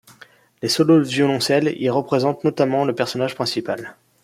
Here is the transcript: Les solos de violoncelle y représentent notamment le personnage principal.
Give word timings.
Les 0.63 0.67
solos 0.67 0.97
de 1.03 1.07
violoncelle 1.07 1.75
y 1.79 1.87
représentent 1.91 2.43
notamment 2.43 2.85
le 2.85 2.95
personnage 2.95 3.35
principal. 3.35 3.95